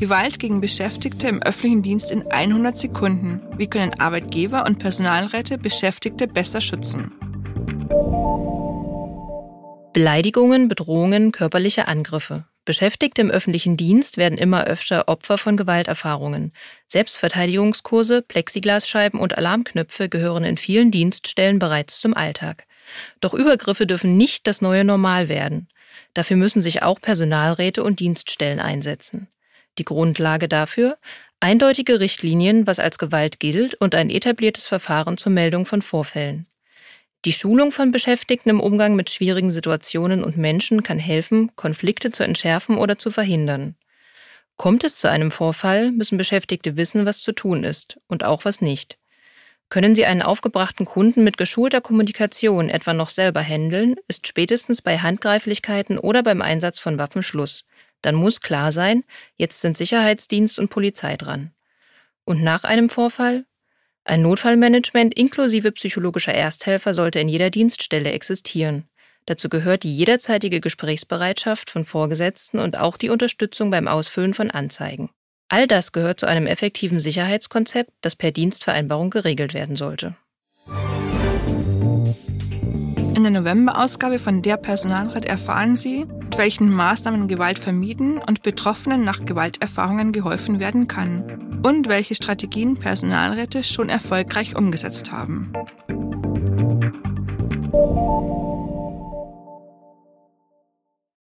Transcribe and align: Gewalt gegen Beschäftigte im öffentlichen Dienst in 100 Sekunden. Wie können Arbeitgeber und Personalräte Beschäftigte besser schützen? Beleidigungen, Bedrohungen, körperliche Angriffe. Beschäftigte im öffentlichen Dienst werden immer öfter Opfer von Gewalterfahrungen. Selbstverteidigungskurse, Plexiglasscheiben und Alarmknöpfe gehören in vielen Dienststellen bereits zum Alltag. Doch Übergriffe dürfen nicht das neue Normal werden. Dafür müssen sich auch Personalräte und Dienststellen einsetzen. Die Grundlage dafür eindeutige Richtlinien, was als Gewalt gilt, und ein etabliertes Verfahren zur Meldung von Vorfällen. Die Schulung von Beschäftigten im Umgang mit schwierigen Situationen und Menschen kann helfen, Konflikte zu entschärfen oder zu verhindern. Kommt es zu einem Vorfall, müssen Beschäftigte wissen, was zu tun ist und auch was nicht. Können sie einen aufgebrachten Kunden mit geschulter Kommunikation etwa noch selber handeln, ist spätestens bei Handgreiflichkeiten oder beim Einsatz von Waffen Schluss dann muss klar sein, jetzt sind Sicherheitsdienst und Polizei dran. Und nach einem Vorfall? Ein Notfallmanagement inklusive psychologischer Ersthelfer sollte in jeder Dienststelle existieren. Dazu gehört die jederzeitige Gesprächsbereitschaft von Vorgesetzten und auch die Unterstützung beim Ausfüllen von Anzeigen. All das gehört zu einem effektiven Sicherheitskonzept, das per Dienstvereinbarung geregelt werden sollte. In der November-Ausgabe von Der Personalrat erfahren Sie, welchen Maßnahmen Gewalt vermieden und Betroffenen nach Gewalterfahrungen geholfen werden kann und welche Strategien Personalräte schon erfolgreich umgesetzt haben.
Gewalt 0.00 0.38
gegen 0.38 0.60
Beschäftigte 0.60 1.26
im 1.26 1.42
öffentlichen 1.42 1.82
Dienst 1.82 2.12
in 2.12 2.30
100 2.30 2.76
Sekunden. 2.76 3.40
Wie 3.56 3.66
können 3.66 3.98
Arbeitgeber 3.98 4.64
und 4.64 4.78
Personalräte 4.78 5.58
Beschäftigte 5.58 6.28
besser 6.28 6.60
schützen? 6.60 7.10
Beleidigungen, 9.92 10.68
Bedrohungen, 10.68 11.32
körperliche 11.32 11.88
Angriffe. 11.88 12.44
Beschäftigte 12.64 13.22
im 13.22 13.30
öffentlichen 13.30 13.76
Dienst 13.76 14.18
werden 14.18 14.38
immer 14.38 14.66
öfter 14.66 15.08
Opfer 15.08 15.36
von 15.36 15.56
Gewalterfahrungen. 15.56 16.52
Selbstverteidigungskurse, 16.86 18.22
Plexiglasscheiben 18.22 19.18
und 19.18 19.36
Alarmknöpfe 19.36 20.08
gehören 20.08 20.44
in 20.44 20.58
vielen 20.58 20.92
Dienststellen 20.92 21.58
bereits 21.58 21.98
zum 21.98 22.14
Alltag. 22.14 22.66
Doch 23.20 23.34
Übergriffe 23.34 23.86
dürfen 23.86 24.16
nicht 24.16 24.46
das 24.46 24.62
neue 24.62 24.84
Normal 24.84 25.28
werden. 25.28 25.66
Dafür 26.14 26.36
müssen 26.36 26.62
sich 26.62 26.84
auch 26.84 27.00
Personalräte 27.00 27.82
und 27.82 27.98
Dienststellen 27.98 28.60
einsetzen. 28.60 29.26
Die 29.78 29.84
Grundlage 29.84 30.48
dafür 30.48 30.98
eindeutige 31.40 32.00
Richtlinien, 32.00 32.66
was 32.66 32.80
als 32.80 32.98
Gewalt 32.98 33.38
gilt, 33.38 33.74
und 33.74 33.94
ein 33.94 34.10
etabliertes 34.10 34.66
Verfahren 34.66 35.16
zur 35.16 35.30
Meldung 35.30 35.64
von 35.66 35.82
Vorfällen. 35.82 36.46
Die 37.24 37.32
Schulung 37.32 37.72
von 37.72 37.92
Beschäftigten 37.92 38.50
im 38.50 38.60
Umgang 38.60 38.96
mit 38.96 39.10
schwierigen 39.10 39.50
Situationen 39.50 40.24
und 40.24 40.36
Menschen 40.36 40.82
kann 40.82 40.98
helfen, 40.98 41.54
Konflikte 41.56 42.10
zu 42.10 42.24
entschärfen 42.24 42.76
oder 42.76 42.98
zu 42.98 43.10
verhindern. 43.10 43.76
Kommt 44.56 44.82
es 44.82 44.98
zu 44.98 45.08
einem 45.08 45.30
Vorfall, 45.30 45.92
müssen 45.92 46.18
Beschäftigte 46.18 46.76
wissen, 46.76 47.06
was 47.06 47.20
zu 47.20 47.32
tun 47.32 47.62
ist 47.62 48.00
und 48.08 48.24
auch 48.24 48.44
was 48.44 48.60
nicht. 48.60 48.98
Können 49.68 49.94
sie 49.94 50.06
einen 50.06 50.22
aufgebrachten 50.22 50.86
Kunden 50.86 51.22
mit 51.22 51.36
geschulter 51.36 51.80
Kommunikation 51.80 52.70
etwa 52.70 52.94
noch 52.94 53.10
selber 53.10 53.42
handeln, 53.42 53.96
ist 54.08 54.26
spätestens 54.26 54.80
bei 54.80 54.98
Handgreiflichkeiten 54.98 55.98
oder 55.98 56.22
beim 56.22 56.40
Einsatz 56.40 56.78
von 56.78 56.98
Waffen 56.98 57.22
Schluss 57.22 57.66
dann 58.02 58.14
muss 58.14 58.40
klar 58.40 58.72
sein, 58.72 59.04
jetzt 59.36 59.60
sind 59.60 59.76
Sicherheitsdienst 59.76 60.58
und 60.58 60.70
Polizei 60.70 61.16
dran. 61.16 61.52
Und 62.24 62.42
nach 62.42 62.64
einem 62.64 62.90
Vorfall? 62.90 63.44
Ein 64.04 64.22
Notfallmanagement 64.22 65.14
inklusive 65.14 65.72
psychologischer 65.72 66.32
Ersthelfer 66.32 66.94
sollte 66.94 67.20
in 67.20 67.28
jeder 67.28 67.50
Dienststelle 67.50 68.12
existieren. 68.12 68.88
Dazu 69.26 69.50
gehört 69.50 69.82
die 69.82 69.94
jederzeitige 69.94 70.60
Gesprächsbereitschaft 70.60 71.68
von 71.68 71.84
Vorgesetzten 71.84 72.58
und 72.58 72.78
auch 72.78 72.96
die 72.96 73.10
Unterstützung 73.10 73.70
beim 73.70 73.86
Ausfüllen 73.86 74.32
von 74.32 74.50
Anzeigen. 74.50 75.10
All 75.48 75.66
das 75.66 75.92
gehört 75.92 76.20
zu 76.20 76.26
einem 76.26 76.46
effektiven 76.46 77.00
Sicherheitskonzept, 77.00 77.90
das 78.00 78.16
per 78.16 78.30
Dienstvereinbarung 78.32 79.10
geregelt 79.10 79.52
werden 79.52 79.76
sollte. 79.76 80.14
In 83.14 83.22
der 83.22 83.32
November-Ausgabe 83.32 84.18
von 84.18 84.42
Der 84.42 84.56
Personalrat 84.56 85.24
erfahren 85.24 85.76
Sie, 85.76 86.06
welchen 86.38 86.72
Maßnahmen 86.72 87.28
Gewalt 87.28 87.58
vermieden 87.58 88.18
und 88.18 88.42
Betroffenen 88.42 89.04
nach 89.04 89.26
Gewalterfahrungen 89.26 90.12
geholfen 90.12 90.60
werden 90.60 90.88
kann 90.88 91.60
und 91.62 91.88
welche 91.88 92.14
Strategien 92.14 92.76
Personalräte 92.78 93.62
schon 93.62 93.88
erfolgreich 93.88 94.56
umgesetzt 94.56 95.12
haben. 95.12 95.52